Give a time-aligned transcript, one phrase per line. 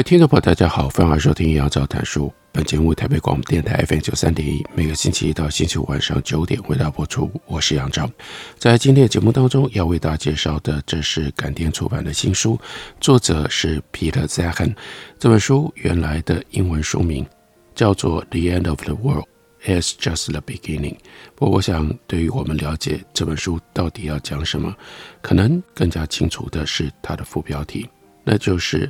[0.00, 2.32] 位听众朋友，大家好，欢迎收听杨照谈书。
[2.52, 7.30] 本节目台北广播电台 FM 九三点一，每个星期一到星期五晚上九点为大家播出。
[7.44, 8.10] 我是杨照，
[8.56, 12.58] 在今天的节目当中要为大家介绍的，这是感电出版的新书，
[12.98, 14.74] 作者是 Peter zehan。
[15.18, 17.26] 这本书原来的英文书名
[17.74, 19.26] 叫做《The End of the World
[19.66, 20.94] Is Just the Beginning》。
[21.34, 24.74] 不过，我想对于我们了解这本书到底要讲什么，
[25.20, 27.86] 可能更加清楚的是它的副标题，
[28.24, 28.88] 那就是。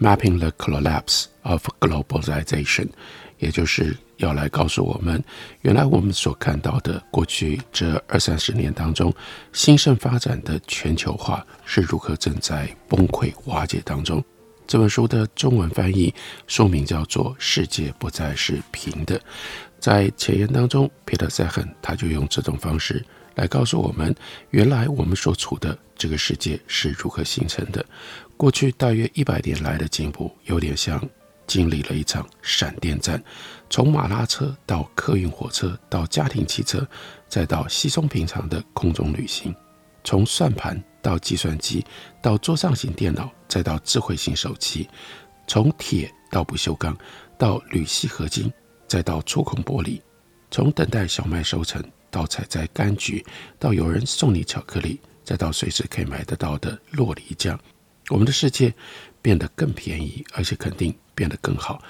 [0.00, 2.88] Mapping the collapse of globalization，
[3.38, 5.22] 也就是要来告诉我们，
[5.60, 9.14] 原来我们所看到的过去这二三十年当中
[9.52, 14.22] 兴盛发展的全球化是如何正在崩溃瓦解当中。
[14.66, 16.12] 这本书的中文翻译
[16.46, 19.18] 书名叫做《世界不再是平的》。
[19.78, 23.04] 在前言当中，Peter Zeihan 他就用这种方式
[23.34, 24.14] 来告诉我们，
[24.50, 27.86] 原来我们所处的这个世界是如何形成的。
[28.36, 31.00] 过去大约一百年来的进步，有点像
[31.46, 33.22] 经历了一场闪电战，
[33.70, 36.84] 从马拉车到客运火车，到家庭汽车，
[37.28, 39.54] 再到稀松平常的空中旅行；
[40.02, 41.86] 从算盘到计算机，
[42.20, 44.88] 到桌上型电脑，再到智慧型手机；
[45.46, 46.98] 从铁到不锈钢，
[47.38, 48.52] 到铝锡合金，
[48.88, 50.00] 再到触控玻璃；
[50.50, 53.24] 从等待小麦收成，到采摘柑橘，
[53.56, 57.58] 到有人送你巧克力，再到随时可以买得到的洛梨酱。
[58.08, 58.72] 我们的世界
[59.20, 61.82] 变得更便宜，而且肯定变得更好。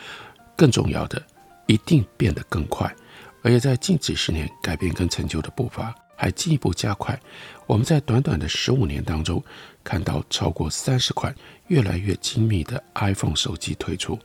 [0.57, 1.21] 更重要的，
[1.67, 2.95] 一定变得更快。
[3.43, 7.19] 而且在近几十年，改变跟成就的步伐还进一步加快。
[7.67, 9.43] 我们在短短的十五年当中，
[9.83, 11.35] 看到超过三十款
[11.69, 14.19] 越来越精密的 iPhone 手机推出。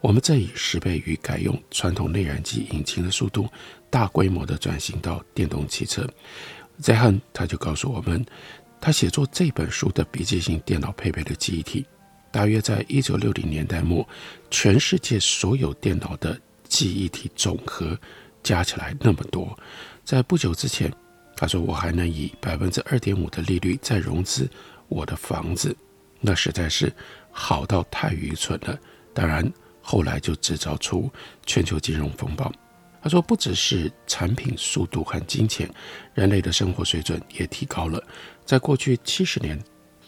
[0.00, 3.48] 我们正以十倍于改用传统内燃机引擎的速度，
[3.90, 6.08] 大规模的转型到电动汽车。
[6.80, 8.24] 在汉他就告诉我们。
[8.80, 11.86] 他写作这本书的笔记型电脑配备的记忆体，
[12.30, 14.06] 大约在一九六零年代末，
[14.50, 17.98] 全世界所有电脑的记忆体总和
[18.42, 19.58] 加起来那么多。
[20.04, 20.92] 在不久之前，
[21.34, 24.46] 他说我还能以百分之二点五的利率再融资
[24.88, 25.74] 我的房子，
[26.20, 26.92] 那实在是
[27.30, 28.78] 好到太愚蠢了。
[29.14, 31.10] 当然，后来就制造出
[31.46, 32.52] 全球金融风暴。
[33.04, 35.68] 他说：“不只是产品速度和金钱，
[36.14, 38.02] 人类的生活水准也提高了。
[38.46, 39.62] 在过去七十年，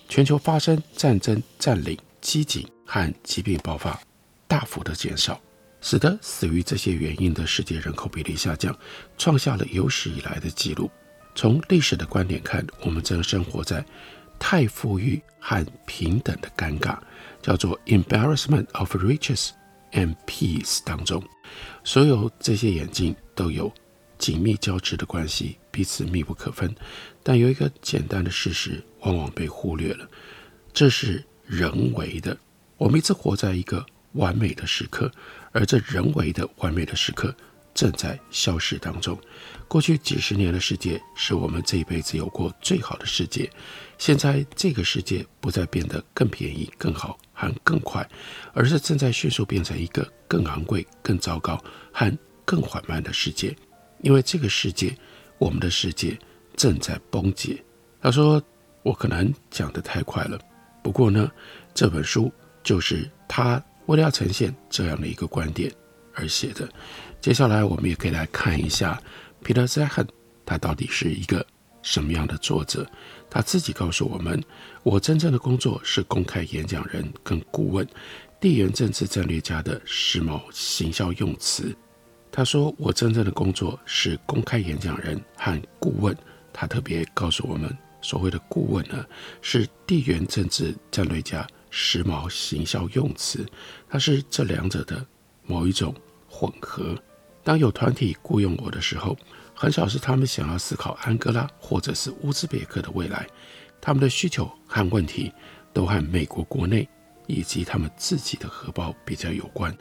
[0.08, 4.00] 全球发生战争、占领、饥馑和疾病爆发，
[4.48, 5.38] 大幅的减少，
[5.82, 8.74] 使得死于这些原因的世界人口比例下降，
[9.18, 10.90] 创下了有史以来的纪录。
[11.34, 13.84] 从历史的观点看，我们正生活在
[14.38, 16.96] 太富裕和平等的尴尬，
[17.42, 19.50] 叫做 embarrassment of riches
[19.92, 21.22] and peace 当中。”
[21.84, 23.72] 所有这些眼镜都有
[24.18, 26.74] 紧密交织的关系，彼此密不可分。
[27.22, 30.08] 但有一个简单的事实往往被忽略了，
[30.72, 32.36] 这是人为的。
[32.76, 35.10] 我们一直活在一个完美的时刻，
[35.52, 37.34] 而这人为的完美的时刻
[37.74, 39.18] 正在消失当中。
[39.68, 43.50] 过去几十年的世界是我们这一辈子有过最好的世界，
[43.98, 47.18] 现在这个世界不再变得更便宜、更好。
[47.36, 48.08] 和更快，
[48.54, 53.54] 而是正在迅速变成一个更昂贵、更糟糕和更缓慢的世界。
[54.00, 54.96] 因为这个世界，
[55.38, 56.18] 我们的世界
[56.56, 57.62] 正在崩解。
[58.00, 58.42] 他说
[58.82, 60.38] ：“我可能讲得太快了，
[60.82, 61.30] 不过呢，
[61.74, 62.32] 这本书
[62.62, 65.70] 就是他为了要呈现这样的一个观点
[66.14, 66.68] 而写的。
[67.20, 69.00] 接下来，我们也可以来看一下
[69.44, 70.08] Peter Zeihan，
[70.44, 71.45] 他到底是一个
[71.86, 72.84] 什么样的作者。”
[73.30, 74.42] 他自己告诉我们
[74.82, 77.86] ：“我真正的工作是公开演讲人跟顾问，
[78.40, 81.74] 地缘政治战略家的时髦行销用词。”
[82.32, 86.16] 他说：“我真正的工作是公开演讲人和顾问。”
[86.52, 89.04] 他特别告诉我们，所谓的顾问呢，
[89.42, 93.44] 是地缘政治战略家时髦行销用词，
[93.88, 95.04] 它是这两者的
[95.44, 95.94] 某一种
[96.28, 96.96] 混合。
[97.44, 99.16] 当有团体雇佣我的时候，
[99.58, 103.26] 很少是他们想要思考安哥拉或者是乌兹别克的未来，
[103.80, 105.32] 他们的需求和问题
[105.72, 106.86] 都和美国国内
[107.26, 109.74] 以及他们自己的荷包比较有关，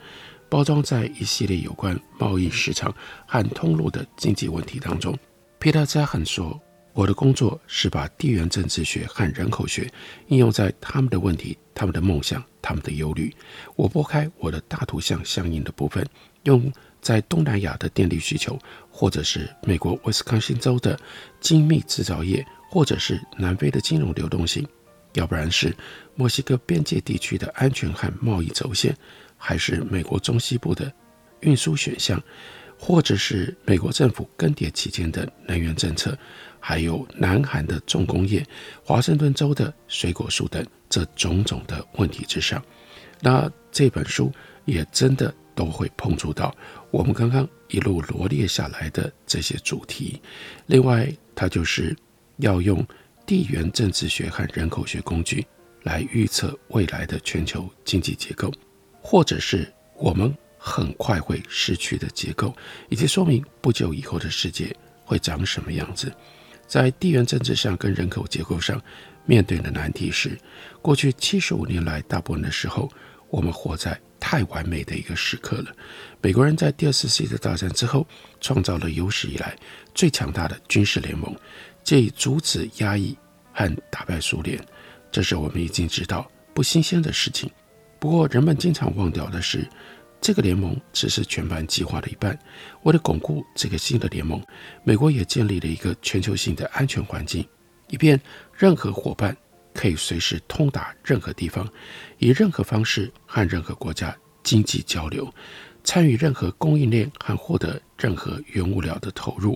[0.50, 2.96] 包装在一系列有关贸易市场
[3.28, 5.14] 和通路的经济问题当中。
[5.60, 6.58] Peter Zeihan 说，
[6.94, 9.92] 我的工作是把地缘政治学和人口学
[10.28, 13.36] 应用在他们的问题、他们的梦想、他们的忧虑。
[13.76, 16.08] 我拨开我的大图像相应的部分，
[16.44, 16.72] 用
[17.06, 18.58] 在东南亚的电力需求，
[18.90, 21.00] 或者是美国威斯康星州的
[21.40, 24.68] 精密制造业，或者是南非的金融流动性，
[25.14, 25.72] 要不然是
[26.16, 28.98] 墨西哥边界地区的安全和贸易轴线，
[29.38, 30.92] 还是美国中西部的
[31.42, 32.20] 运输选项，
[32.76, 36.18] 或者是美国政府更迭期间的能源政策。
[36.60, 38.44] 还有南韩的重工业、
[38.84, 42.60] 华盛顿州的水果树等这种种的问题之上，
[43.22, 44.32] 那这本书
[44.66, 46.52] 也真的都会碰触到
[46.96, 50.22] 我们刚刚一路罗列下来的这些主题。
[50.68, 51.94] 另外，它就是
[52.38, 52.88] 要用
[53.26, 55.46] 地缘政治学和人口学工具
[55.84, 58.50] 来预测未来的全球经济结构，
[59.02, 62.56] 或者是我们很快会失去的结构，
[62.88, 66.10] 以及说明不久以后的世界会长什么样子。
[66.66, 68.82] 在地缘政治上跟人口结构上
[69.26, 70.40] 面对的难题是，
[70.82, 72.90] 过去七十五年来大部分的时候，
[73.30, 75.72] 我们活在太完美的一个时刻了。
[76.20, 78.08] 美国人在第二次世界大战之后，
[78.42, 79.56] 创造了有史以来
[79.94, 81.32] 最强大的军事联盟，
[81.84, 83.16] 借以阻止压抑
[83.54, 84.60] 和打败苏联。
[85.12, 87.48] 这是我们已经知道不新鲜的事情。
[88.00, 89.64] 不过，人们经常忘掉的是。
[90.22, 92.36] 这个联盟只是全盘计划的一半。
[92.82, 94.44] 为了巩固这个新的联盟，
[94.84, 97.48] 美国也建立了一个全球性的安全环境，
[97.90, 98.20] 以便
[98.52, 99.38] 任何伙伴
[99.72, 101.70] 可以随时通达任何地方，
[102.26, 105.32] 以任何方式和任何国家经济交流，
[105.84, 109.56] 参与任何供应链和获得任何原物料的投入，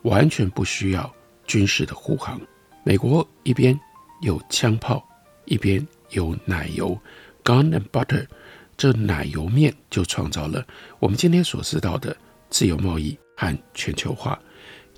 [0.00, 1.14] 完全不需要
[1.46, 2.40] 军事的护航。
[2.84, 3.78] 美国一边
[4.22, 5.06] 有枪炮，
[5.44, 6.98] 一边有奶油
[7.44, 8.26] ，gun and butter。
[8.78, 10.66] 这奶油面就创造了
[10.98, 12.16] 我们今天所知道的
[12.48, 14.38] 自由贸易和全球化。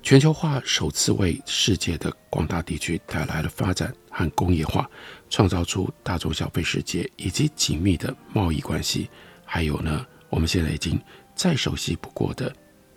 [0.01, 4.89] 全球化首次为世界的广大地区带来了发展和工业化，
[5.29, 9.09] 创造出大众消费世界以及紧密的贸易关系。
[9.45, 10.99] 还有呢，我们现在已经
[11.35, 12.53] 再熟悉不过的，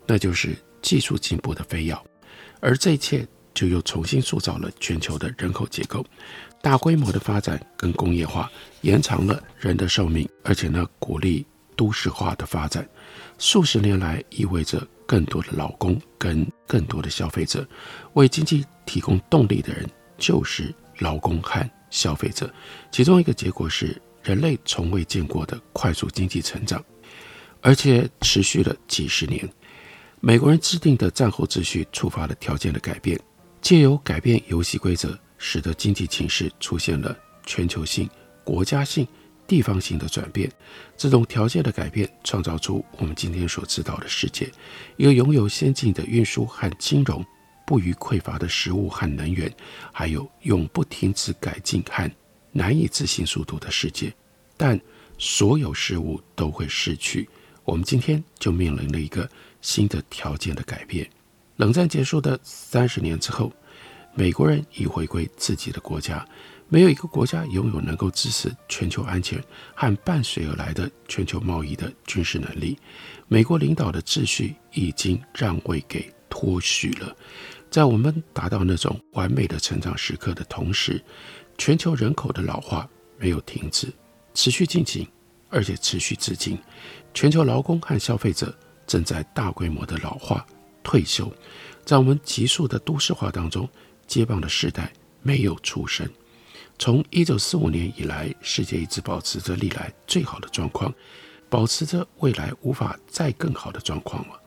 [0.06, 1.96] 那就是技术进步的飞跃。
[2.60, 6.04] 而这一切就又重新塑造了全球的人口结构。
[6.60, 8.48] 大规模的发展跟工业化
[8.82, 11.44] 延长了人的寿命，而且呢，鼓励
[11.74, 12.88] 都市化的发展。
[13.38, 17.66] 数十年来，意味着更多的劳工跟更多的消费者。
[18.12, 19.88] 为经济提供动力的人
[20.18, 22.52] 就是劳工和消费者。
[22.90, 26.84] 其中一个结果是人类从未见过的快速经济成长，
[27.60, 29.48] 而且持续了几十年。
[30.18, 33.16] 美国人制定的战后秩序触发了条件的改变，
[33.60, 35.16] 借由改变游戏规则。
[35.44, 38.08] 使得经济情势出现了全球性、
[38.44, 39.04] 国家性、
[39.44, 40.48] 地方性的转变。
[40.96, 44.48] 这种条件的改变，创造出我们今天所知道的世界：
[44.96, 47.26] 一个拥有先进的运输和金融、
[47.66, 49.52] 不虞匮乏的食物和能源，
[49.92, 52.10] 还有永不停止改进和
[52.52, 54.12] 难以置信速度的世界。
[54.56, 54.80] 但
[55.18, 57.28] 所有事物都会逝去，
[57.64, 59.28] 我们今天就面临了一个
[59.60, 61.08] 新的条件的改变。
[61.56, 63.52] 冷战结束的三十年之后。
[64.14, 66.22] 美国人已回归自己的国家，
[66.68, 69.42] 没有一个国家拥有能够支持全球安全
[69.74, 72.76] 和伴随而来的全球贸易的军事能力。
[73.26, 77.16] 美国领导的秩序已经让位给脱序了。
[77.72, 81.02] 在我们达到那种完美的成长时刻的同时，
[81.56, 82.86] 全球人口的老化
[83.18, 83.90] 没有停止，
[84.34, 85.08] 持续进行，
[85.48, 86.58] 而且持续至今。
[87.14, 88.54] 全球劳工和消费者
[88.86, 90.46] 正在大规模的老化、
[90.82, 91.32] 退休，
[91.82, 93.66] 在我们急速的都市化当中。
[94.06, 96.06] 接棒的时代没有出生。
[96.78, 100.92] 从一九四五年以来，世界一直保持着历来最好的状况，
[101.48, 104.41] 保持着未来无法再更好的状况了。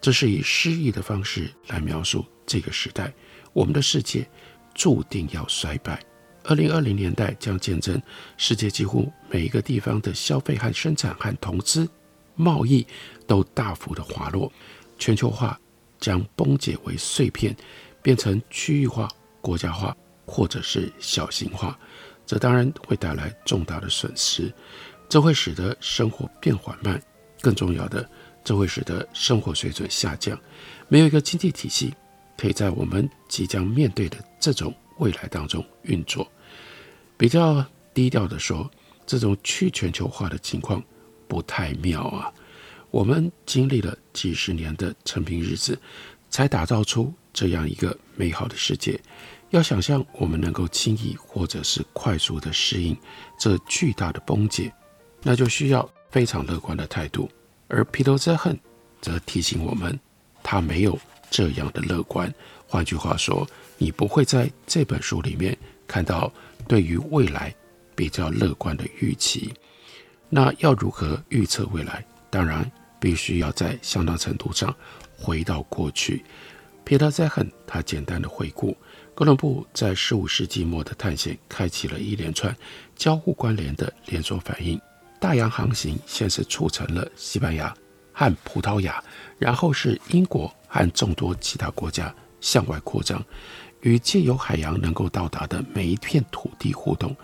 [0.00, 3.12] 这是以诗意的方式来描述这个时代。
[3.52, 4.28] 我们的世界
[4.74, 6.00] 注定要衰败。
[6.44, 8.00] 二零二零年代将见证
[8.36, 11.88] 世界几乎每一个地方的消费和生产和投资、
[12.36, 12.86] 贸易
[13.26, 14.50] 都大幅的滑落，
[14.98, 15.58] 全球化
[15.98, 17.56] 将崩解为碎片。
[18.00, 19.08] 变成区域化、
[19.42, 21.76] 国家化，或者是小型化，
[22.24, 24.50] 这当然会带来重大的损失。
[25.08, 26.98] 这会使得生活变缓慢，
[27.42, 28.08] 更重要的，
[28.48, 30.40] 这会使得生活水准下降。
[30.88, 31.92] 没有一个经济体系
[32.34, 36.26] 可以在我们即将面对的这种未来当中运作。
[37.18, 37.62] 比较
[37.92, 38.70] 低调的说，
[39.06, 40.82] 这种去全球化的情况
[41.28, 42.32] 不太妙啊。
[42.90, 45.78] 我们经历了几十年的承平日子，
[46.30, 47.12] 才打造出。
[47.34, 48.98] 这样一个美好的世界，
[49.50, 52.96] 要想象我们能够轻易或者是快速地适应
[53.38, 54.72] 这巨大的崩解，
[55.22, 57.30] 那就需要非常乐观的态度。
[57.68, 58.58] 而彼得·泽汉
[59.00, 59.98] 则提醒我们，
[60.42, 60.98] 他没有
[61.30, 62.32] 这样的乐观。
[62.66, 63.46] 换句话说，
[63.76, 65.56] 你不会在这本书里面
[65.86, 66.32] 看到
[66.66, 67.54] 对于未来
[67.94, 69.52] 比较乐观的预期。
[70.28, 72.04] 那要如何预测未来？
[72.30, 74.74] 当然，必须要在相当程度上
[75.16, 76.24] 回到过去。
[76.84, 78.76] 皮特·塞亨他简单的回顾，
[79.14, 82.54] 哥伦布在十五世纪末的探险，开启了一连串
[82.96, 84.80] 交互关联的连锁反应。
[85.20, 87.74] 大洋航行先是促成了西班牙
[88.12, 89.02] 和葡萄牙，
[89.38, 93.24] 然后是英国和众多其他国家向外扩张，
[93.80, 97.14] 与借由海洋能够到达的每一片土地互动。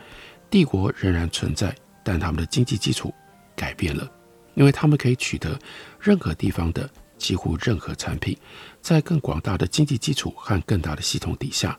[0.50, 1.74] 帝国仍然存在，
[2.04, 3.12] 但他们的经济基础
[3.56, 4.10] 改变了，
[4.54, 5.58] 因为他们可以取得
[6.00, 8.36] 任何地方的几乎任何产品。
[8.80, 11.78] 在更广大的经济基础和更大的系统底下，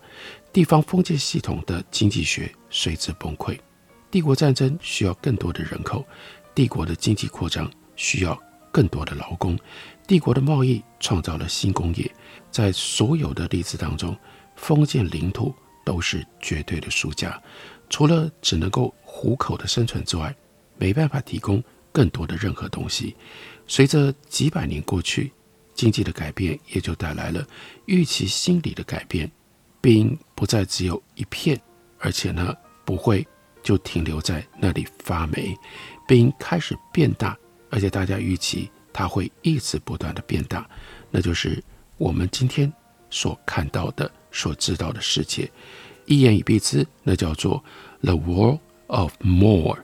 [0.52, 3.58] 地方封建系统的经济学随之崩溃。
[4.10, 6.04] 帝国战争需要更多的人口，
[6.54, 8.40] 帝国的经济扩张需要
[8.72, 9.58] 更多的劳工，
[10.06, 12.10] 帝国的贸易创造了新工业。
[12.50, 14.16] 在所有的例子当中，
[14.54, 17.40] 封建领土都是绝对的输家，
[17.90, 20.34] 除了只能够糊口的生存之外，
[20.78, 23.14] 没办法提供更多的任何东西。
[23.66, 25.32] 随着几百年过去，
[25.74, 27.44] 经济的改变也就带来了
[27.84, 29.30] 预期心理的改变，
[29.80, 31.60] 并不再只有一片，
[31.98, 33.26] 而且呢，不会。
[33.66, 35.52] 就停留在那里发霉，
[36.06, 37.36] 并开始变大，
[37.68, 40.64] 而且大家预期它会一直不断的变大，
[41.10, 41.60] 那就是
[41.98, 42.72] 我们今天
[43.10, 45.50] 所看到的、所知道的世界。
[46.04, 47.60] 一言以蔽之，那叫做
[48.02, 49.78] The World of More，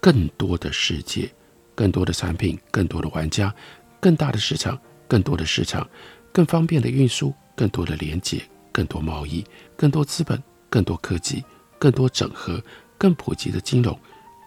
[0.00, 1.28] 更多的世界，
[1.74, 3.52] 更多的产品，更多的玩家，
[3.98, 5.84] 更大的市场，更多的市场，
[6.32, 9.44] 更方便的运输，更多的连接，更多贸易，
[9.76, 11.42] 更多资本，更多科技，
[11.80, 12.62] 更多整合。
[12.98, 13.98] 更普及的金融，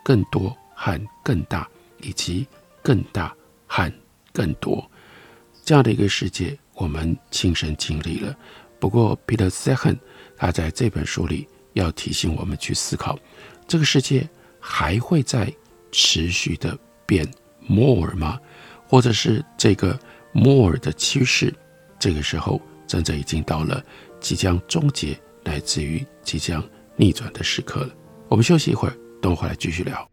[0.04, 1.68] 更多和更大，
[2.02, 2.46] 以及
[2.84, 3.34] 更大
[3.66, 3.92] 和
[4.34, 4.86] 更多
[5.64, 8.36] 这样的一个世界，我们亲身经历了。
[8.80, 9.98] 不过，Peter Zeihan
[10.36, 13.18] 他在这本书里要提醒我们去思考：
[13.68, 14.28] 这个世界
[14.60, 15.54] 还会再
[15.92, 17.26] 持续的变
[17.60, 18.40] more 吗？
[18.88, 19.98] 或者是这个
[20.34, 21.54] more 的趋势，
[22.00, 23.82] 这个时候真正已经到了
[24.20, 27.96] 即将终结，乃至于即将逆转的时刻了。
[28.32, 30.11] 我们休息一会儿，等我回来继续聊。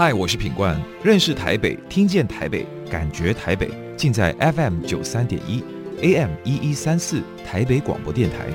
[0.00, 5.62] 嗨，我是品冠，认识台北，听见台北，感觉台北，尽在 FM 九三点一
[6.00, 8.46] ，AM 一一三四，台北广播电台。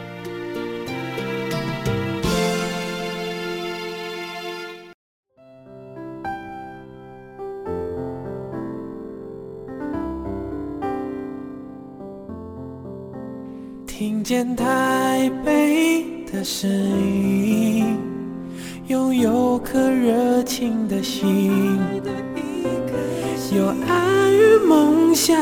[23.55, 25.33] 有爱与梦想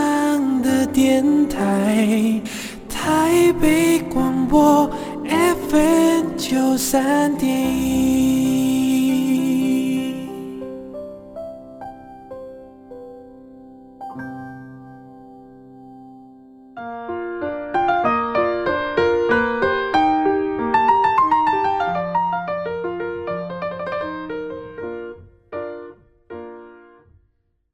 [0.61, 2.41] 的电台，
[2.87, 4.89] 台北广播
[5.69, 7.51] FM 九三点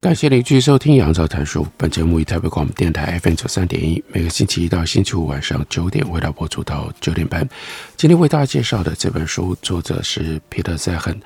[0.09, 1.67] 感谢您继续收听杨照谈书。
[1.77, 7.47] 本节目以台北广播电台 FM 九三点一，每个星期一到星期五晚上九点为大家播出到九点半。
[7.95, 11.17] 今天为大家介绍的这本书，作者是 Peter Zehan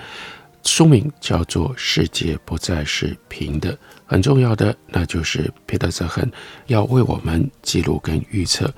[0.66, 3.72] 书名叫做《世界不再是平的》。
[4.06, 6.30] 很重要的，那就是 Peter Zehan
[6.68, 8.70] 要为我们记录跟预测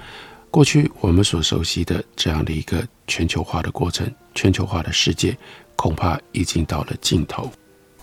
[0.51, 5.35] 过去我们所熟悉的这样的一个全球化的过程，全球化的世界
[5.75, 7.51] 恐怕已经到了尽头。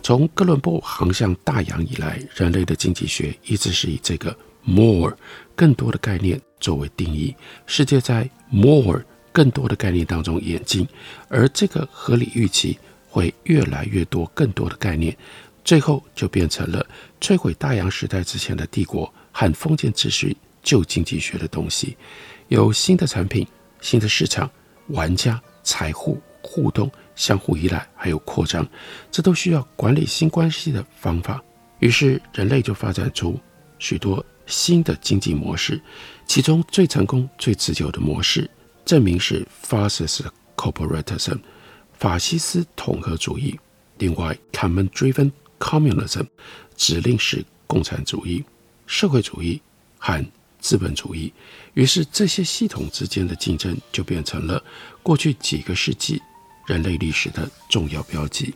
[0.02, 5.16] 从哥伦布航向大洋以来，人类的经济学一直是以这个 more
[5.54, 7.34] 更多的概念作为定义。
[7.66, 10.86] 世界在 more 更多的概念当中演进，
[11.28, 12.76] 而这个合理预期
[13.08, 15.16] 会越来越多更多的概念，
[15.64, 16.84] 最后就变成了
[17.20, 21.96] 摧毁大洋时代之前的帝国和封建秩序旧经济学的东西。
[22.48, 23.46] 有新的产品、
[23.80, 24.50] 新的市场、
[24.88, 26.90] 玩家、财富互动。
[27.22, 28.68] 相互依赖，还有扩张，
[29.08, 31.40] 这都需要管理新关系的方法。
[31.78, 33.38] 于是，人类就发展出
[33.78, 35.80] 许多新的经济模式，
[36.26, 38.50] 其中最成功、最持久的模式，
[38.84, 40.24] 证明是 Fascist
[40.56, 41.38] corporatism，
[41.96, 43.54] 法西斯统合主义；
[43.98, 46.26] 另外，Command-driven communism，
[46.76, 48.44] 指令式共产主义、
[48.88, 49.62] 社会主义
[49.96, 50.26] 和
[50.58, 51.32] 资本主义。
[51.74, 54.60] 于是，这些系统之间的竞争就变成了
[55.04, 56.20] 过去几个世纪
[56.72, 58.54] 人类历史的重要标记。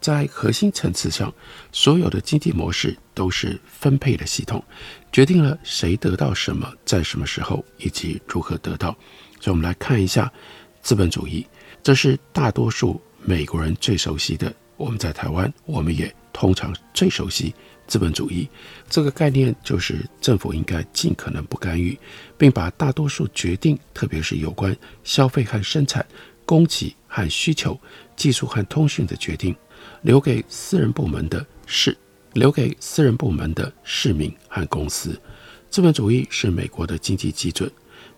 [0.00, 1.30] 在核心层次上，
[1.70, 4.64] 所有的经济模式都是分配的系统，
[5.12, 8.96] 决定了谁得到什么，在什么时候以及如何得到。
[9.38, 10.32] 所以，我们来看一下
[10.80, 11.46] 资本主义，
[11.82, 14.50] 这是大多数美国人最熟悉的。
[14.78, 17.54] 我们在台湾，我们也通常最熟悉
[17.86, 18.48] 资本主义
[18.88, 21.98] 这个概念，就是政府应该尽可能不干预，
[22.38, 26.06] 并把大多数决定，特别是有关消费和生产、
[26.48, 27.78] 供给和需求、
[28.16, 29.54] 技术和通讯的决定。
[30.00, 31.94] 留给私人部门的是
[32.32, 35.20] 留给私人部门的市民和公司。
[35.68, 37.70] 资本主义是美国的经济基准，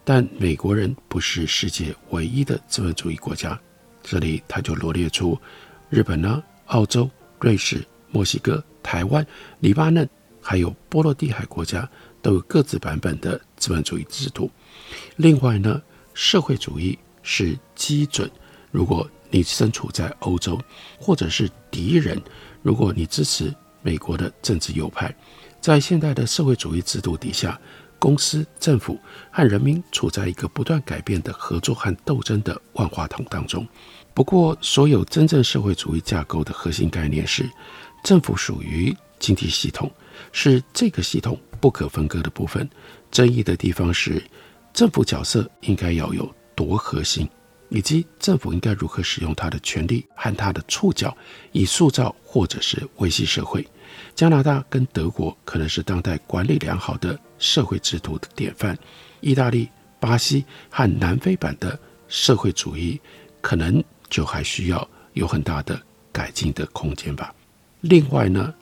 [0.05, 3.59] 但美国人不是世界唯一的资本主义国家。
[4.03, 5.37] 这里他就罗列出
[5.89, 7.11] 日本呢、澳洲、
[7.41, 9.27] 瑞士、墨西哥、台湾、
[9.59, 10.09] 黎巴嫩，
[10.41, 11.89] 还有波罗的海国家
[12.23, 14.51] 都有各自版本的资本主义制度。
[15.17, 15.83] 另外呢，
[16.15, 18.31] 社会主义是基准。
[18.71, 20.61] 如果你身处在欧洲，
[20.99, 22.21] 或者是敌人。
[22.63, 25.15] 如果你支持美国的政治右派，
[25.61, 27.59] 在现代的社会主义制度底下，
[27.99, 28.99] 公司、政府
[29.31, 33.67] 和人民处在一个不断改变的合作和斗争的万花筒当中。
[34.13, 37.49] 不过，所有真正社会主义架构的核心概念是，
[38.03, 39.91] 政府属于经济系统，
[40.33, 42.69] 是这个系统不可分割的部分。
[43.11, 44.23] 争议的地方是，
[44.75, 47.29] 政府角色应该要有多核心。
[47.73, 51.17] 以及政府应该如何使用他的权力和他的触角，
[51.53, 53.65] 以塑造或者是维系社会。
[54.13, 58.77] 加拿大跟德国可能是当代管理良好的社会制度的典范。
[59.21, 59.69] 意大利、
[60.01, 63.01] 巴西和南非版的社会主义，
[63.41, 67.33] 可能就还需要有很大的改进的空间吧。
[67.83, 68.53] 另外呢，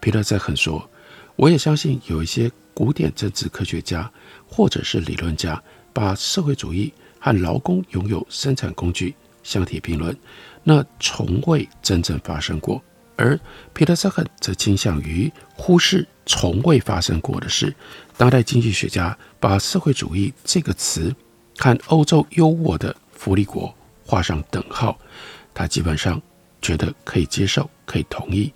[0.00, 0.90] 皮特泽肯说，
[1.36, 4.10] 我也相信有一些古典政治科学家
[4.48, 6.92] 或者是理论家，把社会主义。
[7.18, 10.16] 和劳工拥有生产工具相提并论，
[10.62, 12.82] 那从未真正发生过。
[13.16, 13.38] 而
[13.74, 17.74] 彼得·萨肯则倾向于忽视从未发生过的事。
[18.16, 21.12] 当代经济学家把社会主义这个词
[21.56, 24.96] 和欧洲优渥的福利国画上等号，
[25.52, 26.22] 他基本上
[26.62, 28.52] 觉得可以接受，可以同意。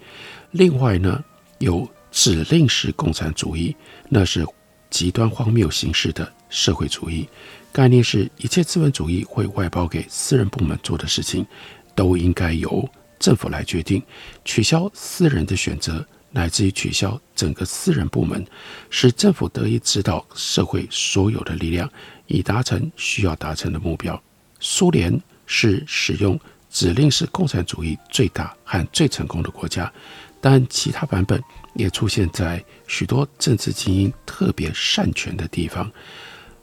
[0.52, 1.24] 另外呢，
[1.58, 3.74] 有指令式共产主义，
[4.08, 4.46] 那是
[4.90, 7.28] 极端荒谬形式的社会主义。
[7.72, 11.46] 概念是一切资本主义会外包给私人部门做的事情，
[11.94, 12.86] 都应该由
[13.18, 14.02] 政府来决定，
[14.44, 18.44] 取消私人的选择，乃至于取消整个私人部门，
[18.90, 21.90] 使政府得以指导社会所有的力量，
[22.26, 24.22] 以达成需要达成的目标。
[24.60, 29.90] 苏联是使用指令式共产主义最大和最成功的国家，
[30.42, 31.42] 但其他版本
[31.74, 35.90] 也出现在许多政治精英特别擅权的地方。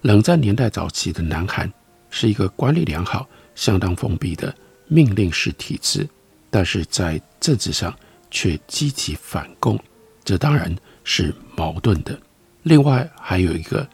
[0.02, 1.72] 冷战年代早期的南韩
[2.10, 4.54] 是一个管理良好、相当封闭的
[4.88, 6.08] 命令式体制，
[6.50, 7.94] 但是在政治上
[8.32, 9.78] 却积极反共，
[10.24, 12.18] 这当然是矛盾的。
[12.64, 13.88] 另外还有一个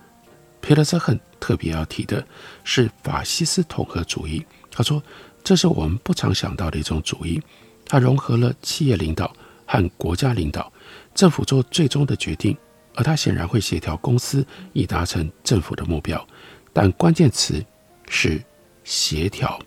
[0.61, 2.25] 皮特泽肯特别要提的
[2.63, 4.45] 是法西斯统合主义。
[4.69, 5.01] 他说，
[5.43, 7.41] 这是我们不常想到的一种主义，
[7.87, 9.33] 它融合了企业领导
[9.65, 10.71] 和国家领导，
[11.15, 12.55] 政府做最终的决定。
[12.95, 16.25] 而他显然会协调公司以达成政府的目标，
[16.73, 17.63] 但关键词
[18.07, 18.41] 是
[18.83, 19.59] 协调。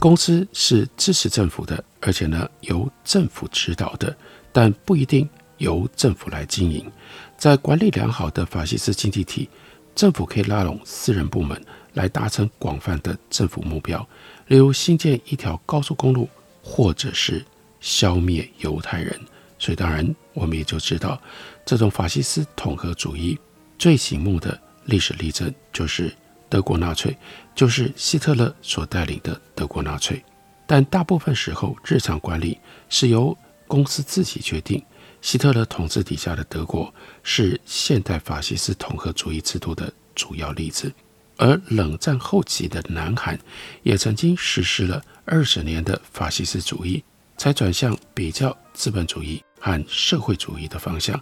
[0.00, 4.14] 公司是支持政府的，而且呢由政府指导的，
[4.52, 5.26] 但不一定
[5.58, 6.90] 由政府来经营。
[7.38, 9.48] 在管理良好的法西斯经济体，
[9.94, 11.58] 政府可以拉拢私人部门
[11.94, 14.06] 来达成广泛的政府目标，
[14.48, 16.28] 例如新建一条高速公路，
[16.62, 17.42] 或者是
[17.80, 19.18] 消灭犹太人。
[19.58, 21.18] 所以当然，我们也就知道。
[21.64, 23.38] 这种法西斯统合主义
[23.78, 26.14] 最醒目的历史例证就是
[26.48, 27.16] 德国纳粹，
[27.54, 30.22] 就是希特勒所带领的德国纳粹。
[30.66, 34.82] 但大部分时候，日常管理是由公司自己决定。
[35.20, 40.92] 希特勒统治底下的德国是现代法西斯统合主义制度的主要例子，
[41.38, 43.38] 而冷战后期的南韩
[43.82, 47.02] 也曾经实施了二十年的法西斯主义，
[47.36, 49.42] 才转向比较资本主义。
[49.66, 51.18] 和社会主义的方向，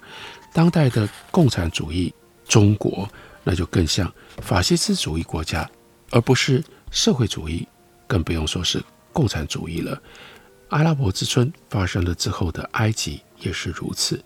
[0.53, 2.13] 当代的共产主义
[2.49, 3.09] 中国，
[3.45, 5.71] 那就更像法西斯主义国家，
[6.11, 7.65] 而不是社会主义，
[8.09, 10.03] 更不用说是共产主义了。
[10.71, 14.21] 阿拉伯之春发生了之后的埃及也是如此。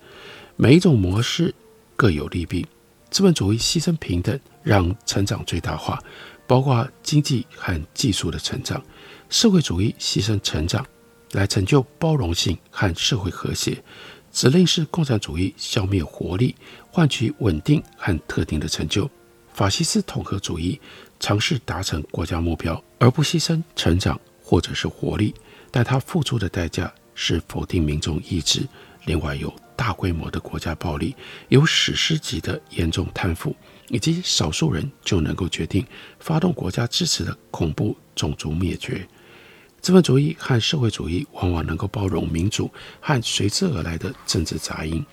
[0.56, 1.54] 每一种模式
[1.94, 2.66] 各有利弊，
[3.10, 6.02] 资本主义牺牲平等，让成长最大化，
[6.46, 8.80] 包括经济和技术的成长；
[9.28, 10.86] 社会主义牺牲成长，
[11.32, 13.74] 来成就包容性和社会和谐；
[14.32, 16.54] 指令是共产主义消灭活力，
[16.90, 19.08] 换取稳定和特定的成就；
[19.52, 20.80] 法西斯统合主义
[21.18, 25.34] 尝试达成国家目标，而不牺牲成长或者是活力，
[25.70, 28.66] 但它付出的代价是否定民众意志。
[29.04, 31.14] 另外有大规模的国家暴力，
[31.48, 33.54] 有史诗级的严重贪腐，
[33.88, 35.86] 以及少数人就能够决定
[36.18, 39.06] 发动国家支持的恐怖种族灭绝。
[39.86, 42.68] 资本主义和社会主义往往能够包容民主
[43.00, 45.06] 和随之而来的政治杂音，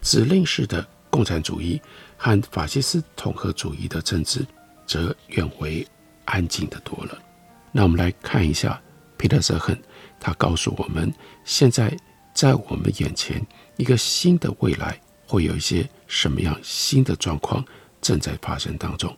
[0.00, 1.82] 指令式的共产主义
[2.16, 4.46] 和法西斯统合主义的政治
[4.86, 5.84] 则远为
[6.24, 7.18] 安静的多了。
[7.72, 8.80] 那我们来看一下
[9.16, 9.76] 彼得瑟亨，
[10.20, 11.12] 他告诉我们
[11.44, 11.92] 现在。
[12.32, 13.44] 在我们眼前，
[13.76, 17.62] 一个新的未来会有一些什么样新的状况
[18.00, 19.14] 正在发生当中。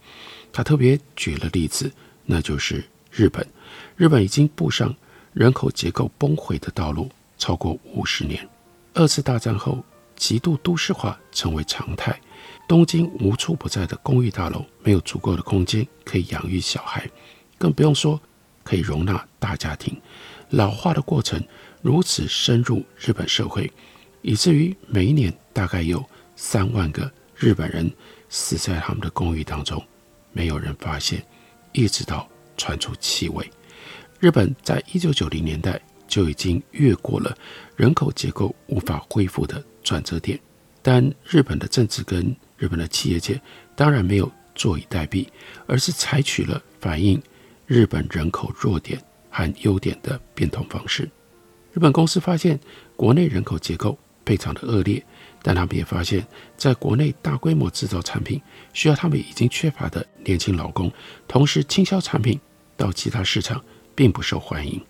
[0.51, 1.93] 他特别举了例子，
[2.25, 2.83] 那就是
[3.15, 3.47] 日本。
[3.97, 4.95] 日本已经步上
[5.33, 8.47] 人口结构崩溃的道路超过五十年。
[8.93, 9.85] 二次大战后，
[10.17, 12.21] 极度都市化成为常态。
[12.67, 17.09] 东京无处不在的公寓大楼没有足够的空间可以养育小孩，
[17.59, 18.21] 更不用说
[18.63, 19.97] 可以容纳大家庭。
[20.51, 21.43] 老化的过程。
[21.83, 23.71] 如此深入日本社会，
[24.23, 26.03] 以至于每一年大概有
[26.35, 27.93] 三万个日本人
[28.31, 29.85] 死在他们的公寓当中，
[30.33, 31.23] 没有人发现，
[31.73, 33.49] 一直到传出气味。
[34.21, 37.37] 日本在一九九零年代就已经越过了
[37.77, 40.39] 人口结构无法恢复的转折点，
[40.83, 43.41] 但日本的政治跟日本的企业界
[43.75, 45.27] 当然没有坐以待毙，
[45.67, 47.21] 而是采取了反映
[47.67, 51.11] 日本人口弱点和优点的变通方式。
[51.73, 52.59] 日本公司发现
[52.95, 55.05] 国内人口结构非常的恶劣，
[55.43, 58.41] 但他们也发现，在国内大规模制造产品
[58.73, 60.91] 需要他们已经缺乏的年轻劳工，
[61.29, 62.39] 同时倾销产品
[62.77, 63.63] 到其他市场
[63.95, 64.81] 并不受欢迎。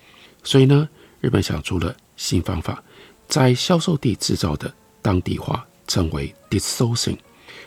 [0.43, 0.89] 所以呢，
[1.21, 2.83] 日本想出了新方法，
[3.27, 7.19] 在销售地制造的当地化，称为 disourcing。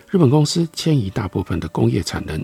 [0.10, 2.44] 日本公司迁移大部分的工业产能，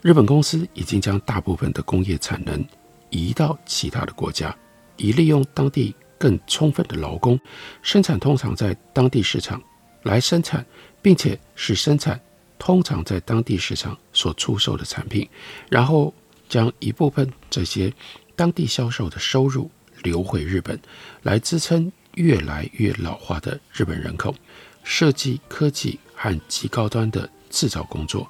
[0.00, 2.64] 日本公司已经将大部分的工业产能
[3.10, 4.54] 移到其他的国家。
[4.96, 7.38] 以利用当地更充分的劳工，
[7.82, 9.62] 生产通常在当地市场
[10.02, 10.64] 来生产，
[11.00, 12.20] 并且是生产
[12.58, 15.28] 通常在当地市场所出售的产品，
[15.70, 16.12] 然后
[16.48, 17.92] 将一部分这些
[18.34, 19.70] 当地销售的收入
[20.02, 20.78] 流回日本，
[21.22, 24.34] 来支撑越来越老化的日本人口，
[24.82, 28.28] 设计科技和极高端的制造工作，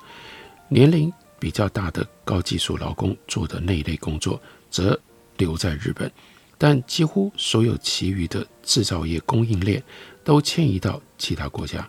[0.69, 4.99] 年龄比较大的高技术劳工做的那一类工作则
[5.37, 6.11] 留在日本。
[6.59, 9.83] 但几乎所有其余的制造业供应链
[10.25, 11.89] 都迁移到其他国家。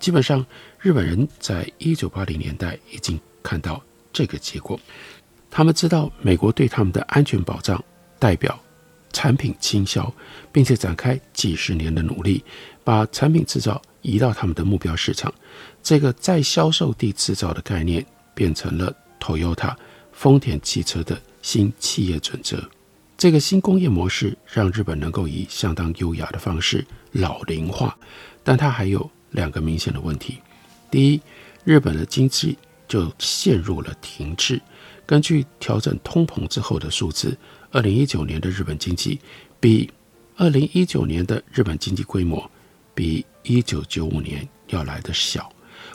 [0.00, 0.44] 基本上，
[0.80, 4.78] 日本人在一九八零年代已经看到这个结果。
[5.50, 7.82] 他们知道美国对他们的安全保障
[8.18, 8.58] 代表
[9.12, 10.12] 产品倾销，
[10.52, 12.44] 并且展开几十年的努力，
[12.84, 15.32] 把产品制造移到他们的目标市场。
[15.82, 18.04] 这个在销售地制造的概念，
[18.34, 19.74] 变成了 Toyota
[20.12, 22.62] 丰田汽车的新企业准则。
[23.18, 27.98] 这个新工业模式让日本能够以相当优雅的方式老龄化，
[28.44, 30.38] 但它还有两个明显的问题。
[30.88, 31.20] 第一，
[31.64, 34.62] 日本的经济就陷入了停滞。
[35.04, 37.36] 根据调整通膨之后的数字，
[37.72, 39.18] 二零一九年的日本经济
[39.58, 39.90] 比
[40.36, 42.48] 二零一九年的日本经济规模
[42.94, 45.52] 比一九九五年要来得小，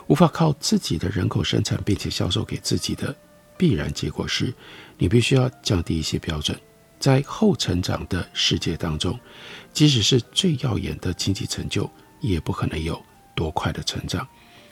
[0.07, 3.15] 无法靠自己的人口生产并且销售给自己的
[3.55, 4.53] 必然结果是，
[4.97, 6.59] 你必须要降低一些标准。
[7.03, 9.19] 在后成长的世界当中，
[9.73, 13.03] 即使是最耀眼的经济成就，也不可能有
[13.35, 14.25] 多快的成长。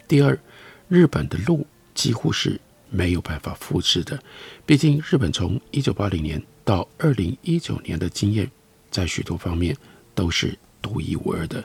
[0.07, 0.39] 第二，
[0.87, 2.57] 日本的路几乎是
[2.89, 4.17] 没有办法复制的。
[4.65, 8.49] 毕竟，日本从一九八零年到二零一九年的经验，
[8.89, 9.75] 在许多方面
[10.15, 11.61] 都是独一无二的。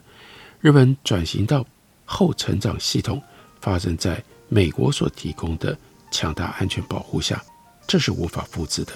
[0.61, 1.65] 日本转型到
[2.05, 3.23] 后成长系统，
[3.61, 5.79] 发生在美国所提供的
[6.11, 7.41] 强大安全保护下，
[7.87, 8.93] 这是无法复制的。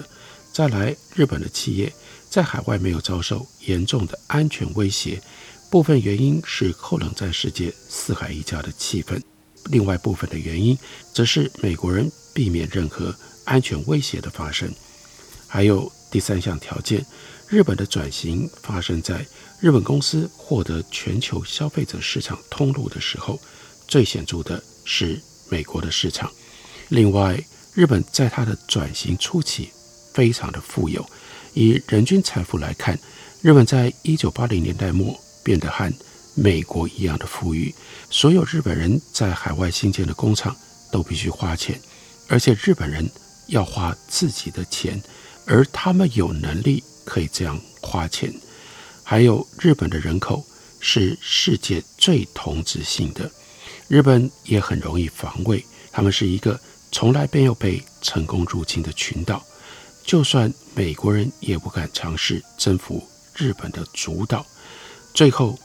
[0.53, 1.91] 再来，日本的企业
[2.29, 5.21] 在海外没有遭受严重的安全威胁，
[5.69, 9.21] 部分原因是后冷战世界四海一家的气氛，
[9.69, 10.77] 另外部分的原因
[11.13, 14.69] 则是美国人避免任何安全威胁的发生。
[15.47, 17.05] 还有第三项条件，
[17.47, 19.25] 日本的转型发生在
[19.61, 23.39] 日本公司获得全球消费者市场通路的时候，
[23.87, 25.17] 最显著的是
[25.49, 26.29] 美国的市场。
[26.89, 27.41] 另外，
[27.73, 29.71] 日本在它的转型初期，
[30.13, 31.05] 非常的富有，
[31.53, 32.97] 以人均财富来看，
[33.41, 35.91] 日本在一九八零年代末变得和
[36.35, 37.73] 美国一样的富裕。
[38.09, 40.55] 所有日本人在海外新建的工厂
[40.91, 41.79] 都必须花钱，
[42.27, 43.09] 而且日本人
[43.47, 45.01] 要花自己的钱，
[45.45, 48.33] 而他们有能力可以这样花钱。
[49.03, 50.45] 还有日本的人口
[50.79, 53.29] 是世界最同质性的，
[53.87, 56.59] 日本也很容易防卫，他们是一个
[56.91, 59.43] 从来没有被成功入侵的群岛，
[60.03, 63.01] 就算美国人也不敢尝试征服
[63.35, 64.45] 日本的主岛。
[65.13, 65.57] 最后，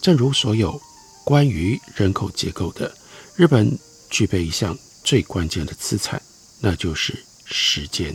[0.00, 0.80] 正如所有
[1.24, 2.92] 关于人口结构的，
[3.36, 3.76] 日本
[4.10, 6.20] 具备一项最关键的资产，
[6.60, 8.14] 那就是时间。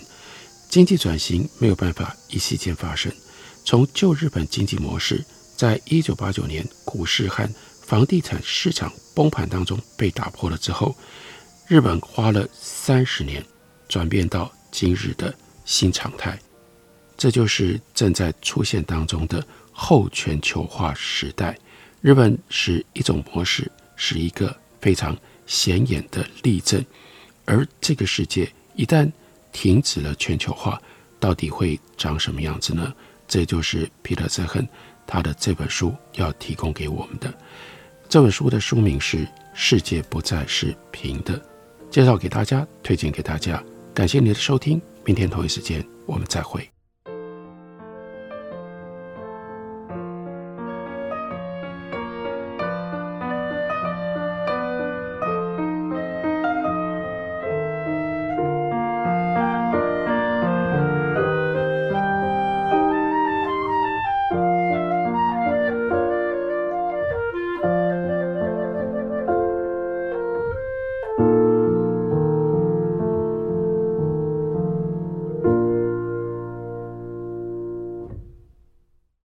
[0.69, 3.11] 经济转型没有办法一夕间发生。
[3.65, 5.23] 从旧日本经济模式，
[5.55, 7.47] 在一九八九年股市和
[7.81, 10.95] 房地产市场崩盘当中被打破了之后，
[11.67, 13.45] 日本花了三十年
[13.87, 15.33] 转变到今日的
[15.69, 16.35] 新常态。
[17.15, 21.55] 这就是正在出现当中的后全球化时代。
[22.01, 26.83] 日本是一种模式，是一个非常显眼的例证。
[27.45, 29.09] 而这个世界一旦
[29.51, 30.81] 停止了全球化，
[31.19, 32.91] 到底会长什么样子呢？
[33.27, 34.67] 这就是皮特·泽亨
[35.05, 37.31] 他的这本书要提供给我们的。
[38.07, 39.17] 这本书的书名是
[39.53, 41.37] 《世界不再是平的》，
[41.91, 43.63] 介绍给大家，推荐给大家。
[43.93, 46.78] 感谢您的收听，明天同一时间我们再会。